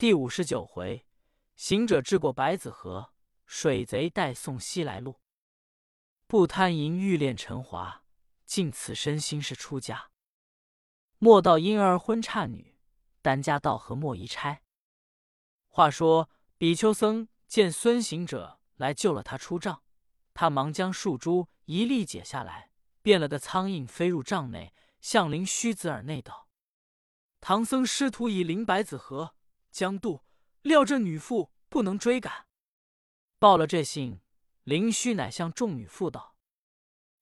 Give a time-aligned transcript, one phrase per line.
[0.00, 1.04] 第五十九回，
[1.56, 3.12] 行者至过白子河，
[3.44, 5.20] 水贼带送西来路。
[6.26, 8.02] 不贪淫欲恋尘华，
[8.46, 10.10] 尽此身心是出家。
[11.18, 12.78] 莫道婴儿婚差女，
[13.20, 14.62] 单家道和莫移差。
[15.68, 19.82] 话说比丘僧见孙行者来救了他出帐，
[20.32, 22.70] 他忙将树珠一粒解下来，
[23.02, 24.72] 变了个苍蝇飞入帐内，
[25.02, 26.48] 向灵虚子耳内道
[27.42, 29.34] ：“唐僧师徒已临白子河。”
[29.70, 30.24] 将渡，
[30.62, 32.46] 料这女妇不能追赶。
[33.38, 34.20] 报了这信，
[34.64, 36.36] 灵虚乃向众女妇道：“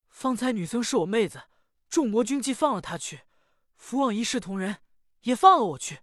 [0.09, 1.45] 方才女僧是我妹子，
[1.89, 3.23] 众魔君既放了她去，
[3.77, 4.83] 福望一视同仁，
[5.23, 6.01] 也放了我去。”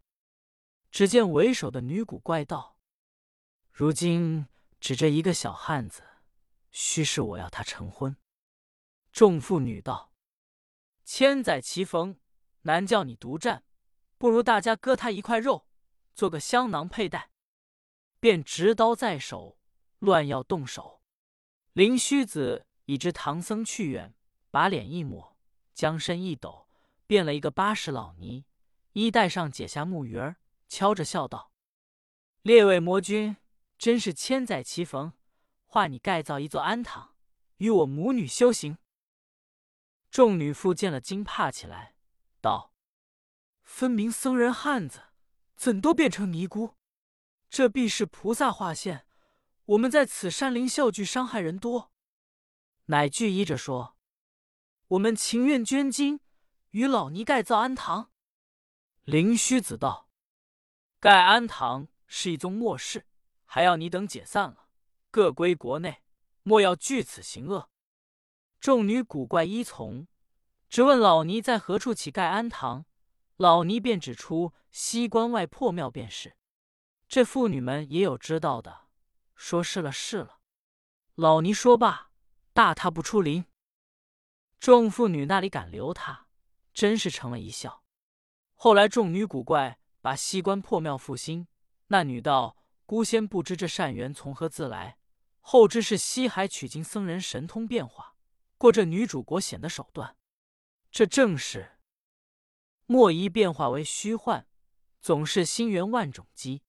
[0.90, 2.78] 只见为首的女古怪道
[3.74, 4.48] ：“如今
[4.80, 6.04] 只这一个小汉子，
[6.72, 8.16] 须是我要他成婚。”
[9.12, 10.14] 众妇女道
[11.04, 12.18] ：“千载棋逢，
[12.62, 13.66] 难叫你独占，
[14.18, 15.65] 不如大家割他一块肉。”
[16.16, 17.30] 做个香囊佩戴，
[18.22, 19.60] 便执刀在手，
[20.00, 21.04] 乱要动手。
[21.74, 24.16] 灵虚子已知唐僧去远，
[24.50, 25.38] 把脸一抹，
[25.74, 26.70] 将身一抖，
[27.06, 28.46] 变了一个八十老尼，
[28.94, 30.38] 衣带上解下木鱼儿，
[30.70, 31.52] 敲着笑道
[32.44, 33.36] ：“列位魔君，
[33.78, 35.12] 真是千载棋逢，
[35.66, 37.14] 化你盖造一座庵堂，
[37.58, 38.78] 与我母女修行。”
[40.10, 41.96] 众女妇见了，惊怕起来，
[42.40, 42.72] 道
[43.64, 45.02] ：“分明僧人汉子！”
[45.56, 46.76] 怎都变成尼姑？
[47.50, 49.06] 这必是菩萨化现。
[49.66, 51.92] 我们在此山林笑聚，伤害人多，
[52.86, 53.98] 乃具依着说
[54.90, 56.20] ：“我们情愿捐金，
[56.72, 58.12] 与老尼盖造庵堂。”
[59.06, 60.10] 灵虚子道
[61.00, 63.08] ：“盖庵堂是一宗末世，
[63.46, 64.68] 还要你等解散了，
[65.10, 66.04] 各归国内，
[66.44, 67.72] 莫要据此行恶。”
[68.62, 70.08] 众女古怪依从，
[70.70, 72.86] 只问老尼在何处起盖庵堂。
[73.38, 76.38] 老尼便指出西关外破庙便是。
[77.08, 78.88] 这妇女们也有知道的，
[79.36, 80.40] 说是了是了。
[81.16, 82.12] 老尼说罢，
[82.54, 83.46] 大踏步出林。
[84.60, 86.28] 众妇女那里敢留他，
[86.74, 87.84] 真是成了一笑。
[88.56, 91.48] 后来众女古怪把西关破庙复兴，
[91.88, 92.58] 那女道
[92.88, 94.98] ：“孤仙不知这善缘从何自来，
[95.42, 98.16] 后知是西海取经僧人神通变化，
[98.58, 100.16] 过这女主国显的手段。
[100.90, 101.74] 这正是。”
[102.88, 104.48] 莫疑变化为虚幻，
[105.02, 106.62] 总是心猿万种机。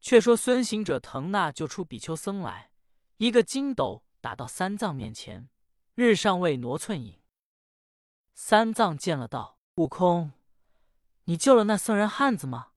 [0.00, 2.70] 却说孙行者腾那就出比丘僧来，
[3.16, 5.48] 一个筋斗打到三藏面前，
[5.94, 7.20] 日上未挪寸影。
[8.34, 10.32] 三藏见了道：“悟空，
[11.24, 12.72] 你救了那僧人汉子吗？”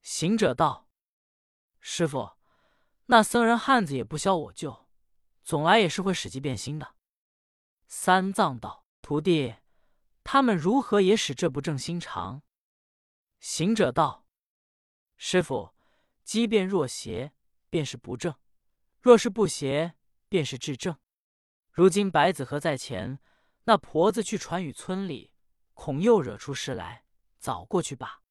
[0.00, 0.88] 行者道
[1.80, 2.30] ：“师傅，
[3.06, 4.88] 那僧人汉子也不消我救，
[5.42, 6.94] 总来也是会使计变心的。”
[7.88, 9.56] 三藏道：“徒弟。”
[10.22, 12.42] 他们如何也使这不正心肠？
[13.38, 14.26] 行者道
[15.16, 15.74] ：“师傅，
[16.24, 17.32] 机变若邪，
[17.68, 18.34] 便是不正；
[19.00, 19.94] 若是不邪，
[20.28, 20.96] 便是至正。
[21.70, 23.18] 如今白子河在前，
[23.64, 25.32] 那婆子去传与村里，
[25.72, 27.04] 恐又惹出事来，
[27.38, 28.22] 早过去罢。”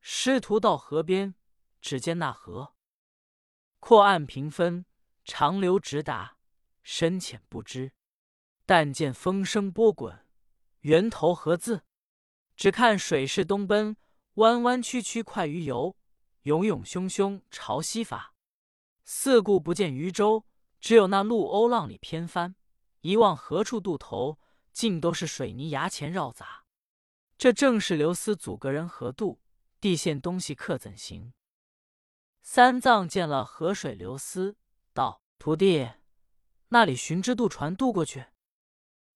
[0.00, 1.34] 师徒到河边，
[1.80, 2.74] 只见那河
[3.80, 4.84] 阔岸平分，
[5.24, 6.36] 长流直达，
[6.82, 7.92] 深浅不知。
[8.66, 10.27] 但见风声波滚。
[10.80, 11.84] 源头何自？
[12.56, 13.96] 只看水势东奔，
[14.34, 15.96] 弯弯曲曲快于游，
[16.42, 18.34] 涌涌汹汹朝西发。
[19.04, 20.44] 四顾不见渔舟，
[20.80, 22.54] 只有那陆鸥浪里偏翻。
[23.00, 24.38] 一望何处渡头，
[24.72, 26.64] 尽都是水泥崖前绕杂。
[27.36, 29.40] 这正是流丝阻隔人何渡？
[29.80, 31.32] 地陷东西客怎行？
[32.42, 34.56] 三藏见了河水流丝，
[34.92, 35.88] 道：“徒弟，
[36.68, 38.26] 那里寻只渡船渡过去？”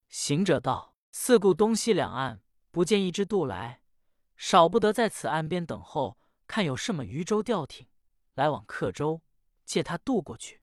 [0.09, 0.92] 行者道。
[1.15, 2.41] 四顾东西两岸，
[2.71, 3.83] 不见一只渡来，
[4.35, 7.87] 少不得在此岸边等候，看有什么渔舟钓艇
[8.33, 9.21] 来往客舟，
[9.67, 10.63] 借他渡过去。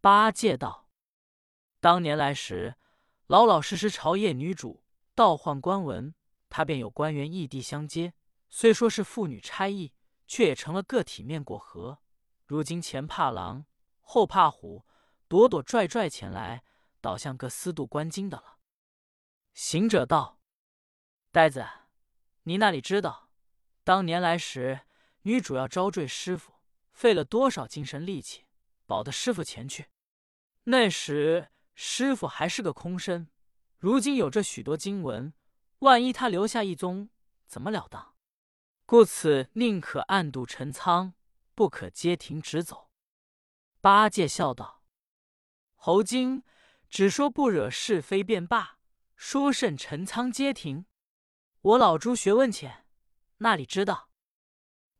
[0.00, 0.88] 八戒道
[1.78, 2.74] ：“当年来时，
[3.28, 4.82] 老老实实朝谒女主，
[5.14, 6.12] 倒换官文，
[6.48, 8.14] 他便有官员异地相接。
[8.50, 9.92] 虽说是妇女差役，
[10.26, 12.00] 却也成了个体面过河。
[12.46, 13.64] 如今前怕狼，
[14.00, 14.84] 后怕虎，
[15.28, 16.64] 躲躲拽拽前来，
[17.00, 18.51] 倒像个私渡官经的了。”
[19.54, 20.40] 行者道
[21.30, 21.66] ：“呆子，
[22.44, 23.30] 你那里知道？
[23.84, 24.86] 当年来时，
[25.22, 26.54] 女主要招赘师傅，
[26.92, 28.46] 费了多少精神力气，
[28.86, 29.88] 保得师傅前去。
[30.64, 33.28] 那时师傅还是个空身，
[33.78, 35.34] 如今有这许多经文，
[35.80, 37.10] 万一他留下一宗，
[37.46, 38.14] 怎么了当？
[38.86, 41.14] 故此宁可暗度陈仓，
[41.54, 42.90] 不可接庭直走。”
[43.82, 44.82] 八戒笑道
[45.76, 46.42] ：“猴精，
[46.88, 48.78] 只说不惹是非便罢。”
[49.24, 50.84] 说甚陈仓街亭？
[51.60, 52.88] 我老朱学问浅，
[53.36, 54.10] 那里知道？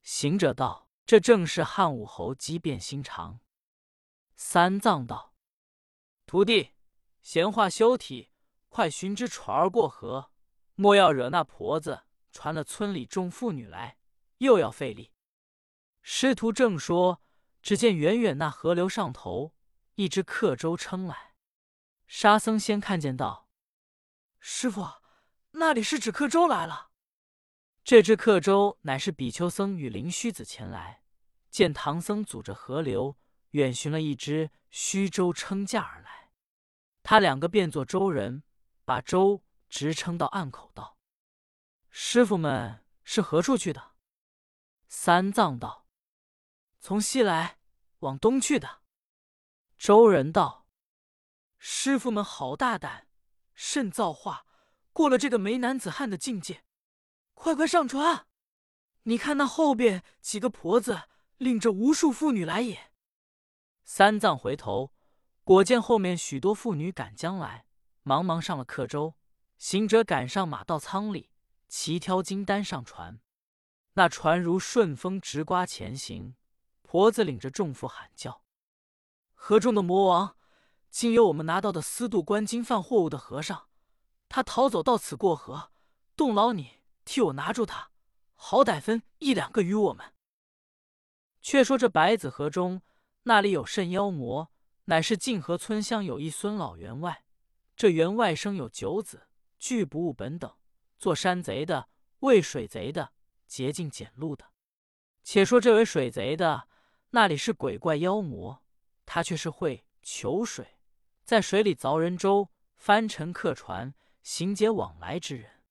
[0.01, 3.41] 行者道：“这正是汉武侯机变心肠。”
[4.37, 5.35] 三藏道
[6.25, 6.71] ：“徒弟，
[7.21, 8.31] 闲话休提，
[8.69, 10.31] 快寻只船儿过河，
[10.77, 13.99] 莫要惹那婆子传了村里众妇女来，
[14.39, 15.11] 又要费力。”
[16.01, 17.21] 师徒正说，
[17.61, 19.57] 只见远远那河流上头，
[19.97, 21.35] 一只客舟撑来。
[22.07, 23.42] 沙僧先看见道
[24.45, 24.85] ：“师傅，
[25.53, 26.91] 那里是指刻舟来了。”
[27.85, 31.05] 这只刻舟乃是比丘僧与灵虚子前来，
[31.49, 33.17] 见唐僧阻着河流，
[33.51, 36.33] 远寻了一只虚舟撑架而来。
[37.05, 38.43] 他两个变作舟人，
[38.85, 40.99] 把舟直撑到岸口，道
[41.89, 43.93] ：“师傅们是何处去的？”
[44.89, 45.87] 三藏道
[46.81, 47.59] ：“从西来，
[48.01, 48.83] 往东去的。”
[49.79, 50.67] 舟人道
[51.59, 53.07] ：“师傅们好大胆，
[53.65, 54.45] 甚造化，
[54.93, 56.65] 过了这个没男子汉的境界。”
[57.33, 58.27] 快快上船！
[59.05, 61.03] 你看那后边几个婆子
[61.37, 62.91] 领着无数妇女来也。
[63.85, 64.93] 三藏回头，
[65.45, 67.65] 果见后面许多妇女赶将来，
[68.03, 69.15] 忙忙上了客舟。
[69.59, 71.31] 行者赶上马到舱里，
[71.69, 73.21] 齐挑金丹上船。
[73.93, 76.35] 那船如顺风直刮前行，
[76.83, 78.43] 婆子领着众妇喊叫
[79.35, 80.37] ：“河中的魔王，
[80.93, 83.65] 竟有我们拿到的私渡关金贩货物的和尚，
[84.29, 85.73] 他逃走到此过河，
[86.15, 87.91] 动劳你。”替我拿住他，
[88.35, 90.15] 好歹分一两个与我们。
[91.41, 92.81] 却说这白子河中
[93.25, 94.53] 那里有甚妖魔？
[94.85, 97.25] 乃是泾河村乡有一孙老员外。
[97.75, 99.27] 这员外生有九子，
[99.59, 100.55] 俱不务本等，
[100.97, 101.89] 做山贼的，
[102.21, 103.13] 喂水贼的，
[103.49, 104.53] 劫境捡路的。
[105.25, 106.69] 且说这位水贼的，
[107.11, 108.63] 那里是鬼怪妖魔，
[109.05, 110.79] 他却是会求水，
[111.25, 115.63] 在水里凿人舟，翻沉客船，行劫往来之人。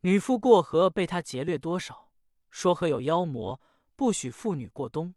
[0.00, 2.10] 女妇过河被他劫掠多少？
[2.50, 3.60] 说河有妖魔，
[3.94, 5.14] 不许妇女过冬。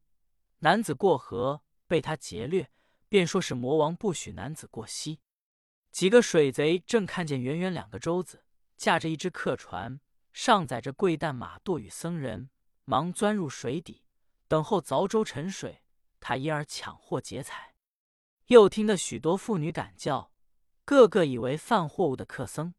[0.59, 2.69] 男子过河被他劫掠，
[3.07, 5.19] 便说是魔王不许男子过西。
[5.91, 8.43] 几个水贼正看见远远两个舟子，
[8.77, 9.99] 驾着一只客船，
[10.33, 12.49] 上载着贵旦马垛与僧人，
[12.85, 14.03] 忙钻入水底，
[14.47, 15.83] 等候凿舟沉水。
[16.19, 17.70] 他因而抢货劫财。
[18.51, 20.29] 又听得许多妇女赶叫，
[20.83, 22.73] 个个以为贩货物的客僧。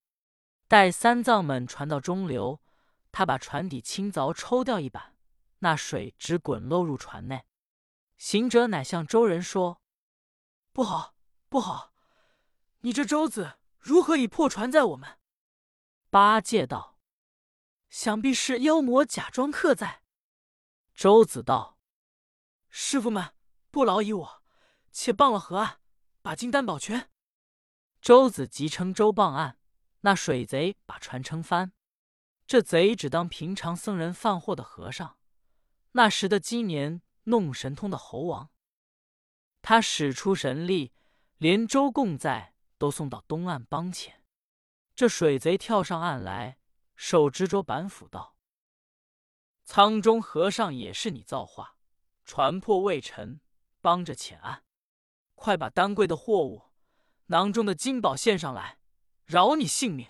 [0.68, 2.60] 待三藏们传到中流，
[3.10, 5.16] 他把船底轻凿抽掉一板，
[5.60, 7.46] 那水直滚漏入船内。
[8.18, 9.80] 行者乃向周人说
[10.74, 11.14] ：“不好，
[11.48, 11.94] 不好！
[12.80, 15.18] 你这舟子如何以破船载我们？”
[16.10, 16.98] 八戒道
[17.88, 20.02] ：“想必是妖魔假装客在。”
[20.94, 21.78] 周子道
[22.68, 23.32] ：“师傅们
[23.70, 24.41] 不劳以我，
[24.92, 25.80] 且傍了河岸，
[26.22, 27.10] 把金丹保全。”
[28.00, 29.58] 周子即称舟傍岸。
[30.04, 31.72] 那水贼把船撑翻，
[32.44, 35.16] 这贼只当平常僧人贩货的和尚。
[35.92, 38.50] 那时的今年弄神通的猴王，
[39.60, 40.92] 他使出神力，
[41.36, 44.24] 连舟共载都送到东岸帮前。
[44.96, 46.58] 这水贼跳上岸来，
[46.96, 48.36] 手执着板斧道
[49.64, 51.76] ：“舱中和尚也是你造化，
[52.24, 53.40] 船破未沉，
[53.80, 54.64] 帮着浅岸，
[55.42, 56.70] 快把丹柜的货物、
[57.26, 58.78] 囊中的金宝献上来。”
[59.26, 60.08] 饶你性命！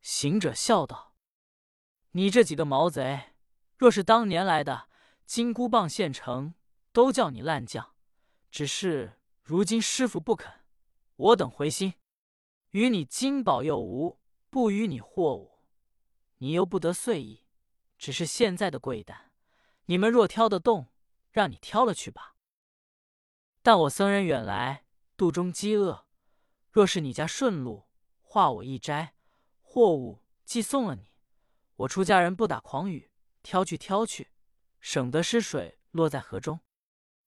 [0.00, 1.14] 行者笑道
[2.12, 3.34] ：“你这几个毛贼，
[3.78, 4.90] 若是当年来的，
[5.24, 6.54] 金箍棒现成，
[6.92, 7.94] 都叫你烂将。
[8.50, 10.52] 只是如今师傅不肯，
[11.16, 11.94] 我等回心，
[12.72, 14.18] 与你金宝又无，
[14.50, 15.62] 不与你货物，
[16.38, 17.46] 你又不得遂意。
[17.96, 19.30] 只是现在的贵担，
[19.86, 20.88] 你们若挑得动，
[21.30, 22.35] 让你挑了去吧。
[23.66, 24.84] 但我僧人远来，
[25.16, 26.06] 肚中饥饿，
[26.70, 27.88] 若是你家顺路。”
[28.22, 29.16] 化我一斋，
[29.60, 31.10] 货物寄送了你。
[31.74, 33.10] 我出家人不打诳语，
[33.42, 34.30] 挑去挑去，
[34.78, 36.60] 省得失水落在河中。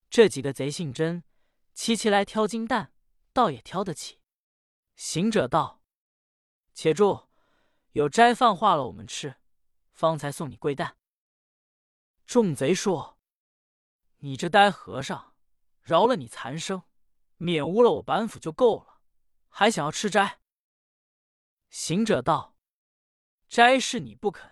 [0.10, 1.26] 这几个贼姓真，
[1.74, 2.94] 齐齐来挑金蛋，
[3.34, 4.22] 倒也挑得起。
[4.96, 5.84] 行者道
[6.74, 7.28] ：“且住，
[7.92, 9.36] 有斋饭化了我们吃，
[9.92, 10.96] 方才送你贵蛋。”
[12.26, 13.20] 众贼说
[14.20, 15.29] ：“你这呆和尚，
[15.90, 16.84] 饶了你残生，
[17.38, 19.02] 免污了我板斧就够了，
[19.48, 20.40] 还想要吃斋？”
[21.72, 22.56] 行者道
[23.50, 24.52] ：“斋是你不肯，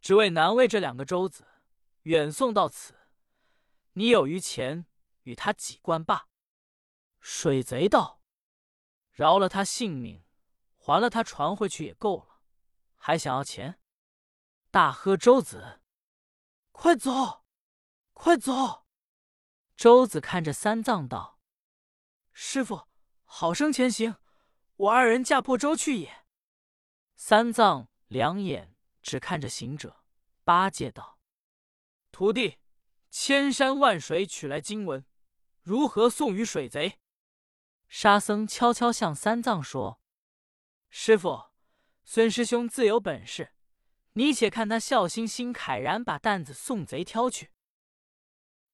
[0.00, 1.44] 只为难为这两个舟子，
[2.02, 2.94] 远送到此。
[3.94, 4.86] 你有余钱，
[5.22, 6.28] 与他几贯罢。”
[7.18, 8.22] 水贼道
[9.10, 10.24] ：“饶了他性命，
[10.76, 12.42] 还了他船回去也够了，
[12.94, 13.80] 还想要钱？”
[14.70, 15.80] 大喝舟子
[16.70, 17.44] ：“快走，
[18.12, 18.79] 快走！”
[19.80, 21.40] 周子看着三藏道
[22.34, 22.86] ：“师傅，
[23.24, 24.16] 好生前行，
[24.76, 26.26] 我二人驾破舟去也。”
[27.16, 30.04] 三藏两眼只看着行者，
[30.44, 31.18] 八戒道
[32.12, 32.58] ：“徒弟，
[33.08, 35.06] 千山万水取来经文，
[35.62, 36.98] 如何送与水贼？
[37.88, 40.02] 沙僧悄悄向三藏说
[40.90, 41.44] ：“师傅，
[42.04, 43.54] 孙师兄自有本事，
[44.12, 47.50] 你且看他笑嘻嘻、慨然把担子送贼挑去。”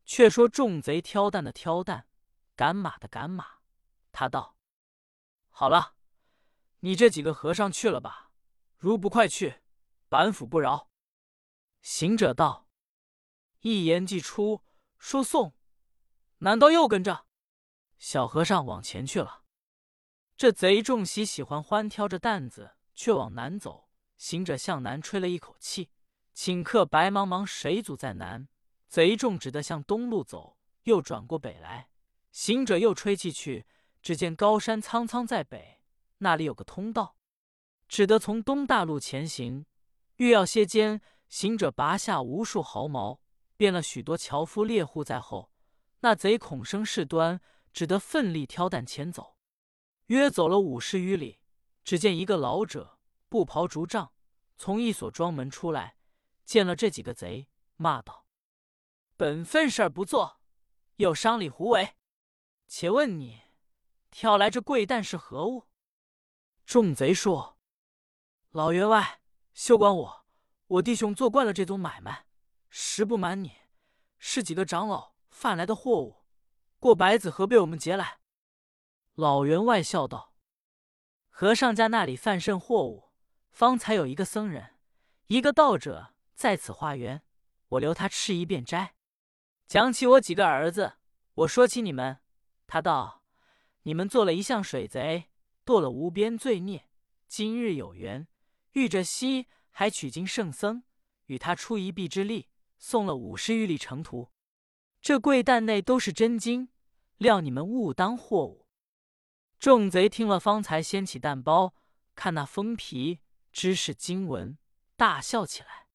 [0.07, 2.07] 却说众贼挑担的挑担，
[2.55, 3.59] 赶马的赶马。
[4.13, 4.57] 他道
[5.51, 5.97] ：“好了，
[6.81, 8.31] 你这几个和尚去了吧。
[8.79, 9.61] 如不快去，
[10.09, 10.89] 板斧不饶。”
[11.83, 12.69] 行者道
[13.61, 14.65] ：“一言既出，
[14.99, 15.55] 说送，
[16.39, 17.27] 难道又跟着？”
[17.99, 19.43] 小和尚往前去了。
[20.37, 23.89] 这贼众喜喜欢欢挑着担子，却往南走。
[24.17, 25.91] 行者向南吹了一口气，
[26.35, 28.49] 顷刻白茫茫水阻在南。
[28.89, 31.91] 贼众只得向东路走，又转过北来。
[32.33, 33.67] 行者又吹气去，
[34.03, 35.81] 只见高山苍苍在北，
[36.19, 37.17] 那里有个通道，
[37.89, 39.67] 只得从东大路前行。
[40.17, 43.21] 欲要歇间，行者拔下无数毫毛，
[43.57, 45.51] 变了许多樵夫猎户在后。
[46.01, 47.41] 那贼恐生事端，
[47.73, 49.37] 只得奋力挑担前走。
[50.07, 51.41] 约走了五十余里，
[51.83, 54.13] 只见一个老者布袍竹杖，
[54.57, 55.97] 从一所庄门出来，
[56.45, 58.26] 见了这几个贼，骂道。
[59.19, 60.43] 本分事儿不做，
[60.97, 61.97] 又伤里胡为？
[62.67, 63.45] 且问你，
[64.11, 65.69] 挑来这贵担是何物？
[66.67, 67.59] 众贼说
[68.53, 69.23] ：“老员外，
[69.55, 70.27] 休管我，
[70.67, 72.27] 我弟兄做惯了这种买卖，
[72.69, 73.53] 实不瞒你，
[74.19, 76.27] 是几个长老贩来的货物，
[76.79, 78.19] 过白子河被我们劫来。”
[79.17, 80.35] 老员外笑道
[81.31, 83.13] ：“和尚家那里贩甚货物？
[83.49, 84.75] 方才有一个僧人，
[85.29, 87.23] 一个道者在此化缘，
[87.69, 88.93] 我留他吃一便斋。”
[89.67, 90.93] 讲起我几个儿子，
[91.35, 92.21] 我说起你们，
[92.69, 93.25] 他道
[93.83, 95.29] ：“你们做了一项水贼，
[95.65, 96.89] 堕了无边罪孽。
[97.27, 98.29] 今日有缘
[98.73, 100.85] 遇着西，还取经圣僧，
[101.25, 104.31] 与他出一臂之力，送了五十余里程途。
[105.01, 106.69] 这贵担内都是真经，
[107.17, 108.69] 料你们误当货物。”
[109.59, 111.75] 众贼听了，方才掀起担包，
[112.15, 113.19] 看那封皮，
[113.51, 114.57] 知是经文，
[114.95, 115.89] 大笑起来。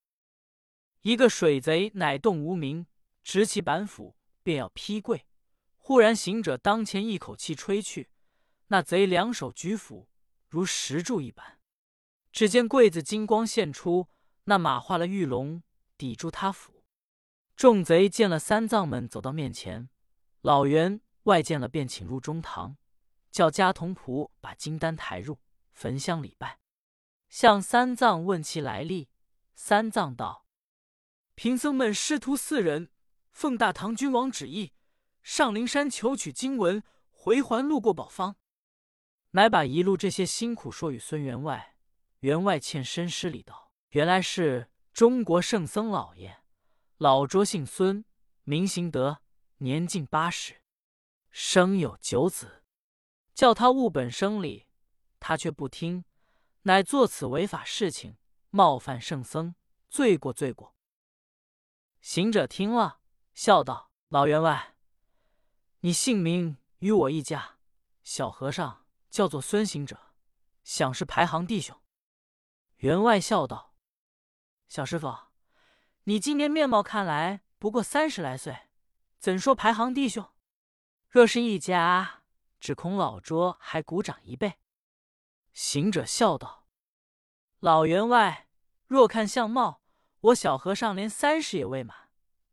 [1.03, 2.85] 一个水贼乃动无名。
[3.23, 5.27] 执起板斧，便要劈柜。
[5.77, 8.09] 忽然行者当前一口气吹去，
[8.67, 10.07] 那贼两手举斧，
[10.47, 11.59] 如石柱一般。
[12.31, 14.07] 只见柜子金光现出，
[14.45, 15.63] 那马化了玉龙
[15.97, 16.83] 抵住他斧。
[17.55, 19.89] 众贼见了三藏们走到面前，
[20.41, 22.77] 老员外见了，便请入中堂，
[23.31, 25.39] 叫家童仆把金丹抬入
[25.71, 26.59] 焚香礼拜，
[27.27, 29.09] 向三藏问其来历。
[29.53, 30.45] 三藏道
[31.35, 32.89] ：“贫僧们师徒四人。”
[33.31, 34.73] 奉大唐君王旨意，
[35.23, 38.35] 上灵山求取经文，回还路过宝方，
[39.31, 41.75] 乃把一路这些辛苦说与孙员外。
[42.19, 46.43] 员外欠身施礼道：“原来是中国圣僧老爷，
[46.97, 48.05] 老拙姓孙，
[48.43, 49.23] 名行德，
[49.57, 50.61] 年近八十，
[51.31, 52.63] 生有九子，
[53.33, 54.67] 叫他务本生礼，
[55.19, 56.05] 他却不听，
[56.61, 58.17] 乃作此违法事情，
[58.51, 59.55] 冒犯圣僧，
[59.89, 60.75] 罪过罪过。”
[62.01, 63.00] 行者听了。
[63.33, 64.75] 笑道：“老员外，
[65.79, 67.57] 你姓名与我一家。
[68.03, 70.13] 小和尚叫做孙行者，
[70.63, 71.79] 想是排行弟兄。”
[72.77, 73.75] 员外笑道
[74.67, 75.15] ：“小师傅，
[76.03, 78.69] 你今年面貌看来不过三十来岁，
[79.17, 80.29] 怎说排行弟兄？
[81.07, 82.23] 若是一家，
[82.59, 84.59] 只恐老拙还鼓掌一辈。”
[85.53, 86.67] 行者笑道
[87.59, 88.47] ：“老员外，
[88.87, 89.81] 若看相貌，
[90.19, 91.97] 我小和尚连三十也未满。”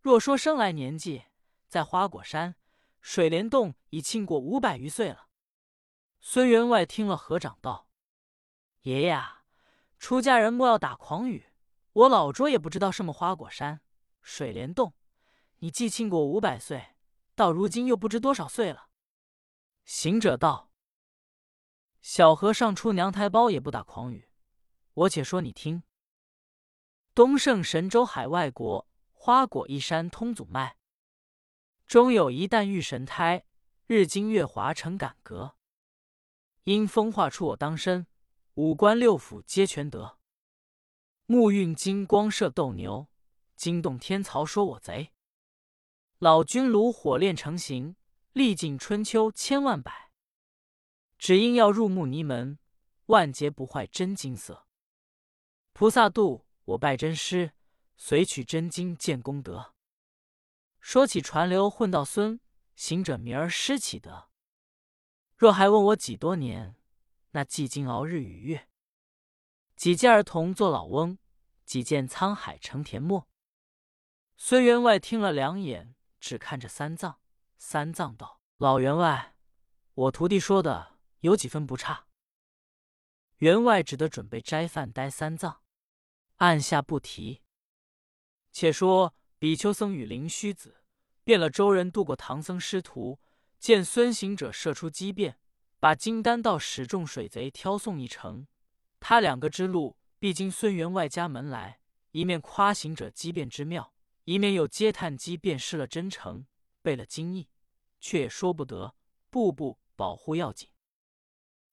[0.09, 1.25] 若说生来年纪，
[1.69, 2.57] 在花果山
[3.03, 5.29] 水帘洞已庆过五百余岁了。
[6.19, 7.91] 孙员外听了，合掌道
[8.85, 9.45] ：“爷爷啊，
[9.99, 11.53] 出家人莫要打诳语。
[11.93, 13.83] 我老拙也不知道什么花果山、
[14.23, 14.95] 水帘洞。
[15.59, 16.97] 你既庆过五百岁，
[17.35, 18.88] 到如今又不知多少岁了。”
[19.85, 20.73] 行者道
[22.00, 24.31] ：“小和尚出娘胎包也不打诳语。
[24.95, 25.83] 我且说你听：
[27.12, 28.88] 东胜神州海外国。”
[29.29, 30.79] 花果一山通祖脉，
[31.87, 33.45] 终有一旦遇神胎，
[33.87, 35.55] 日精月华成感格。
[36.65, 38.07] 因风化出我当身，
[38.55, 40.19] 五官六腑皆全得。
[41.27, 43.09] 木运金光射斗牛，
[43.55, 45.13] 惊动天曹说我贼。
[46.21, 47.97] 老君炉火炼成形，
[48.33, 50.11] 历尽春秋千万百。
[51.19, 52.59] 只因要入木泥门，
[53.05, 54.67] 万劫不坏真金色。
[55.75, 57.53] 菩萨度我拜真师。
[57.99, 59.75] 随取真经见功德。
[60.81, 62.40] 说起传流混道孙
[62.75, 64.31] 行者名儿失启德。
[65.37, 66.76] 若还问我几多年，
[67.33, 68.69] 那既经熬日与月。
[69.76, 71.19] 几见儿童做老翁，
[71.64, 73.28] 几见沧海成田陌。
[74.37, 77.21] 孙员外听了两眼，只看着三藏。
[77.57, 79.35] 三藏道：“老员外，
[79.95, 82.07] 我徒弟说的有几分不差。”
[83.38, 85.62] 员外只得准备斋饭待三藏，
[86.37, 87.43] 按下不提。
[88.59, 90.79] 且说比丘僧与灵虚子
[91.23, 93.21] 变了周人渡过唐僧师徒，
[93.61, 95.38] 见孙行者射出机变，
[95.79, 98.49] 把金丹道使众水贼挑送一程。
[98.99, 101.79] 他两个之路必经孙员外家门来，
[102.11, 103.95] 一面夸行者机变之妙。
[104.25, 106.45] 一面又嗟叹机变失了真诚，
[106.83, 107.49] 背了经意，
[108.00, 108.97] 却也说不得，
[109.31, 110.69] 步步保护要紧。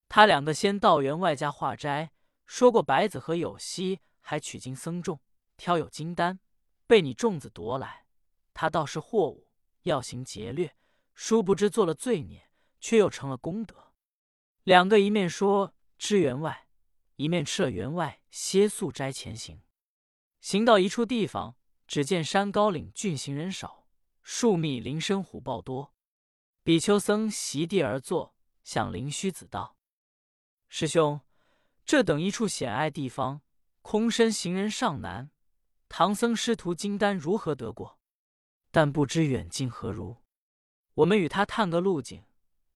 [0.07, 2.11] 他两个先到员外家化斋，
[2.45, 5.19] 说过白子和有希还取经僧众，
[5.57, 6.39] 挑有金丹，
[6.87, 8.05] 被你众子夺来。
[8.53, 9.49] 他倒是货物，
[9.83, 10.75] 要行劫掠，
[11.13, 12.49] 殊不知做了罪孽，
[12.79, 13.93] 却又成了功德。
[14.63, 16.67] 两个一面说知员外，
[17.15, 19.61] 一面吃了员外歇宿斋前行，
[20.41, 21.55] 行到一处地方。
[21.87, 23.87] 只见山高岭峻，行人少，
[24.23, 25.93] 树密林深，虎豹多。
[26.63, 29.77] 比丘僧席地而坐，向灵虚子道
[30.67, 31.21] ：“师兄，
[31.85, 33.43] 这等一处险隘地方，
[33.83, 35.29] 空身行人尚难。
[35.87, 37.99] 唐僧师徒金丹如何得过？
[38.71, 40.17] 但不知远近何如？
[40.95, 42.25] 我们与他探个路径。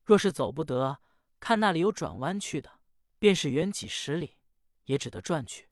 [0.04, 1.00] 若是走不得，
[1.40, 2.80] 看那里有转弯去的，
[3.20, 4.38] 便是远几十里，
[4.86, 5.70] 也只得转去。”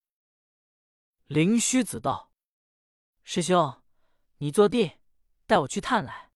[1.28, 2.32] 灵虚子道。
[3.24, 3.82] 师兄，
[4.38, 4.94] 你坐地，
[5.46, 6.32] 带我去探来。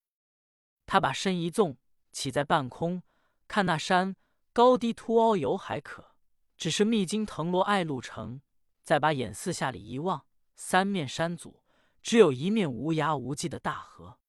[0.85, 1.77] 他把身一纵，
[2.11, 3.03] 起在半空，
[3.47, 4.15] 看那山
[4.51, 6.15] 高低凸凹犹还可，
[6.57, 8.41] 只是密经藤萝爱路程。
[8.83, 10.25] 再把眼四下里一望，
[10.63, 11.63] 三面山阻，
[12.03, 14.19] 只有一面无涯无际的大河。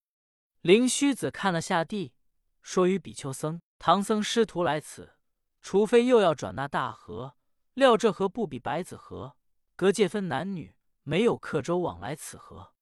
[0.63, 2.15] 灵虚子看了下地，
[2.63, 5.15] 说与比丘僧：“唐僧师徒来此，
[5.61, 7.37] 除非又要转那大河，
[7.75, 9.37] 料这河不比白子河，
[9.77, 10.75] 隔界分男女。”
[11.05, 12.75] 没有客舟往来此河，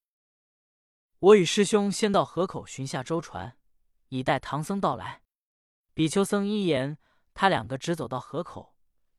[1.18, 3.56] 我与师兄先到河口寻下舟船，
[4.10, 5.22] 以待唐僧到来。
[5.94, 6.98] 比丘僧一言，
[7.32, 8.76] 他两个直走到河口，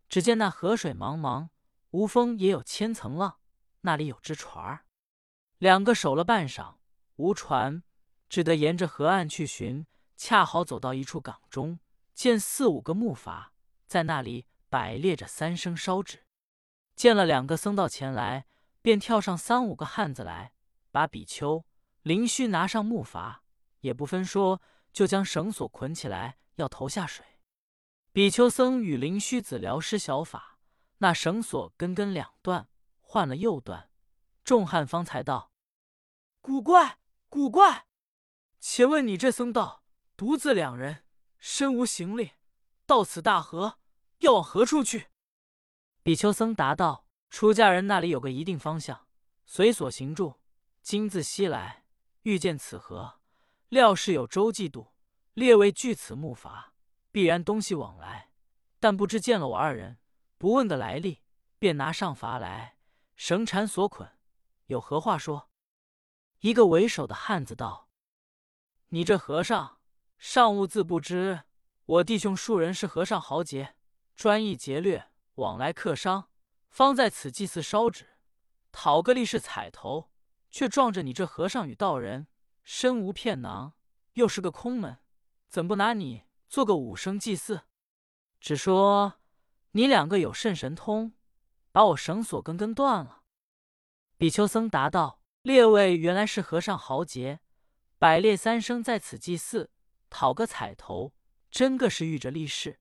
[0.07, 1.49] 只见那河水茫茫，
[1.89, 3.39] 无风也有千层浪，
[3.81, 4.81] 那里有只船。
[5.57, 6.75] 两个守了半晌，
[7.17, 7.83] 无船，
[8.29, 9.85] 只得沿着河岸去寻。
[10.15, 11.79] 恰好走到一处港中，
[12.13, 13.47] 见四五个木筏
[13.87, 16.25] 在那里摆列着三生烧纸，
[16.95, 18.45] 见了两个僧道前来。
[18.83, 20.53] 便跳上三五个汉子来，
[20.89, 21.63] 把比丘、
[22.01, 23.41] 灵虚拿上木筏，
[23.81, 24.59] 也不分说，
[24.91, 27.23] 就将绳索捆起来，要投下水。
[28.11, 30.57] 比丘僧与灵虚子聊施小法，
[30.97, 32.67] 那绳索根根两断，
[33.11, 33.89] 换了又断。
[34.45, 35.51] 众汉方才道
[36.39, 36.97] ：“古怪，
[37.27, 37.85] 古怪！
[38.61, 39.83] 且问你这僧道，
[40.15, 41.03] 独自两人，
[41.37, 42.31] 身无行李，
[42.85, 43.79] 到此大河，
[44.19, 45.07] 要往何处去？”
[46.01, 47.05] 比丘僧答道。
[47.29, 49.07] 出家人那里有个一定方向，
[49.45, 50.39] 随所行住。
[50.81, 51.83] 今自西来，
[52.21, 53.19] 遇见此河，
[53.67, 54.93] 料是有舟济渡，
[55.33, 56.71] 列位据此木筏，
[57.11, 58.31] 必然东西往来。
[58.79, 59.97] 但不知见了我二人，
[60.37, 61.21] 不问个来历，
[61.59, 62.77] 便拿上筏来，
[63.23, 64.09] 绳缠索捆，
[64.65, 65.51] 有何话说？
[66.39, 67.87] 一个为首的汉子道
[68.89, 69.77] ：“你这和尚，
[70.17, 71.43] 尚勿自不知，
[71.85, 73.75] 我弟兄数人是和尚豪杰，
[74.15, 76.31] 专一劫掠，往来客商。”
[76.71, 78.17] 方在此祭祀烧纸，
[78.71, 80.09] 讨个利是彩头，
[80.49, 82.25] 却撞着你这和尚与道人，
[82.63, 83.73] 身无片囊，
[84.13, 84.97] 又是个空门，
[85.47, 87.65] 怎不拿你做个武生祭祀？
[88.39, 89.19] 只说
[89.73, 91.13] 你两个有甚神通，
[91.71, 93.23] 把我绳索根根断了。
[94.17, 97.39] 比丘僧答道：“列位原来是和尚豪杰，
[97.97, 99.71] 百列三生在此祭祀，
[100.09, 101.13] 讨个彩头，
[101.49, 102.79] 真个是遇着利是。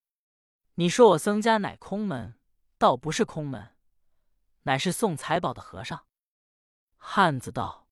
[0.75, 2.39] 你说我僧家乃空门，
[2.79, 3.77] 倒不是空门。”
[4.65, 6.07] 乃是送财宝的和尚。
[6.97, 7.89] 汉子道：“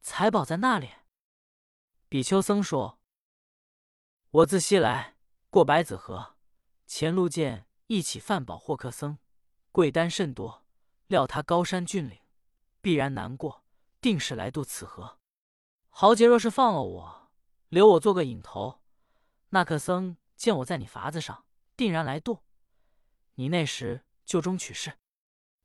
[0.00, 0.90] 财宝在那里？”
[2.08, 3.00] 比丘僧说
[4.30, 5.16] ：“我自西来，
[5.50, 6.36] 过白子河，
[6.86, 9.18] 前路见一起饭宝获客僧，
[9.72, 10.62] 贵丹甚多。
[11.08, 12.20] 料他高山峻岭，
[12.80, 13.64] 必然难过，
[14.00, 15.18] 定是来渡此河。
[15.90, 17.30] 豪杰若是放了我，
[17.68, 18.80] 留我做个引头，
[19.50, 21.44] 那克僧见我在你筏子上，
[21.76, 22.44] 定然来渡。
[23.34, 24.98] 你那时就中取事。”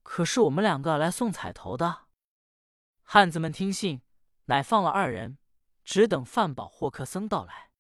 [0.03, 2.07] 可是我们两个来送彩头的
[3.03, 4.01] 汉子们听信，
[4.45, 5.37] 乃放了二人，
[5.85, 7.71] 只等饭饱霍克僧到来。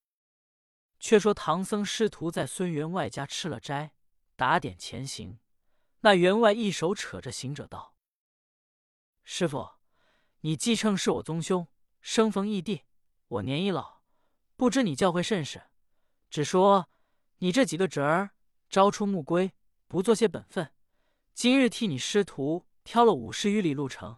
[0.99, 3.91] 却说唐僧师徒在孙员外家吃了斋，
[4.37, 5.39] 打点前行。
[6.01, 7.95] 那员外一手扯着行者道
[9.23, 9.71] ：“师傅，
[10.41, 11.67] 你既称是我宗兄，
[12.01, 12.83] 生逢异地，
[13.27, 14.01] 我年已老，
[14.55, 15.63] 不知你教诲甚是。
[16.29, 16.89] 只说
[17.39, 18.31] 你这几个侄儿
[18.69, 19.53] 朝出暮归，
[19.87, 20.71] 不做些本分。”
[21.33, 24.17] 今日替你师徒挑了五十余里路程，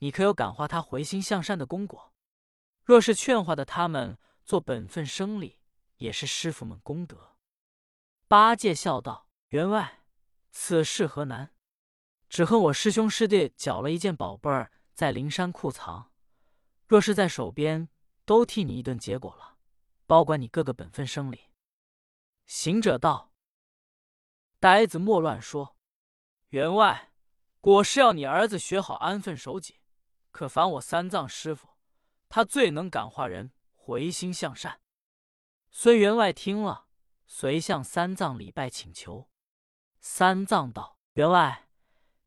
[0.00, 2.12] 你可有感化他回心向善的功果？
[2.82, 5.58] 若是劝化的他们做本分生理，
[5.96, 7.36] 也是师傅们功德。
[8.28, 10.03] 八戒笑道：“员外，
[10.56, 11.52] 此事何难？
[12.28, 16.12] 只恨我师兄师弟缴了一件宝贝儿在灵山库藏，
[16.86, 17.88] 若是在手边，
[18.24, 19.58] 都替你一顿结果了，
[20.06, 21.50] 保管你各个本分生理。”
[22.46, 23.32] 行者道
[24.60, 25.76] ：“呆子莫乱说，
[26.50, 27.12] 员外，
[27.60, 29.80] 果是要你儿子学好安分守己，
[30.30, 31.70] 可烦我三藏师傅，
[32.28, 34.80] 他最能感化人，回心向善。”
[35.72, 36.86] 孙员外听了，
[37.26, 39.28] 遂向三藏礼拜请求。
[40.06, 41.66] 三藏道：“员外，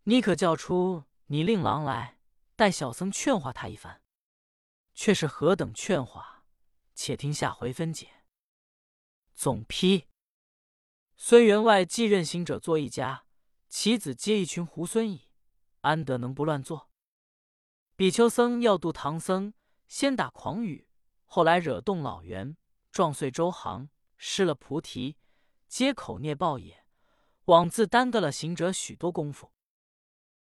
[0.06, 2.18] 你可叫出你令郎来，
[2.56, 4.02] 待小僧劝化他一番。
[4.96, 6.44] 却是何等劝化，
[6.96, 8.24] 且听下回分解。”
[9.36, 10.08] 总批：
[11.16, 13.26] 虽员外继任行者做一家，
[13.70, 15.30] 其子皆一群猢狲矣，
[15.82, 16.90] 安得能不乱做？
[17.96, 19.54] 比丘僧要渡唐僧，
[19.88, 20.90] 先打诳语，
[21.26, 22.58] 后来惹动老猿。
[22.92, 25.18] 撞碎周行，失了菩提，
[25.68, 26.87] 皆口孽报也。
[27.48, 29.50] 枉自耽搁了行者许多功夫。